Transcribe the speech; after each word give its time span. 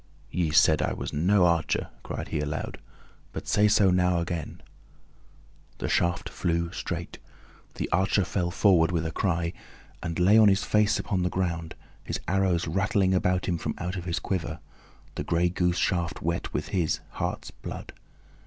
"Ye 0.31 0.49
said 0.49 0.81
I 0.81 0.93
was 0.93 1.13
no 1.13 1.45
archer," 1.45 1.89
cried 2.01 2.29
he 2.29 2.39
aloud, 2.39 2.79
"but 3.33 3.47
say 3.47 3.67
so 3.67 3.91
now 3.91 4.17
again!" 4.19 4.63
The 5.77 5.87
shaft 5.89 6.27
flew 6.27 6.71
straight; 6.71 7.19
the 7.75 7.87
archer 7.91 8.25
fell 8.25 8.49
forward 8.49 8.91
with 8.91 9.05
a 9.05 9.11
cry, 9.11 9.53
and 10.01 10.17
lay 10.17 10.39
on 10.39 10.47
his 10.47 10.63
face 10.63 10.97
upon 10.97 11.21
the 11.21 11.29
ground, 11.29 11.75
his 12.03 12.19
arrows 12.27 12.67
rattling 12.67 13.13
about 13.13 13.45
him 13.45 13.59
from 13.59 13.75
out 13.77 13.95
of 13.95 14.05
his 14.05 14.17
quiver, 14.17 14.57
the 15.13 15.23
gray 15.23 15.49
goose 15.49 15.77
shaft 15.77 16.23
wet 16.23 16.51
with 16.51 16.69
his; 16.69 16.99
heart's 17.11 17.51
blood. 17.51 17.93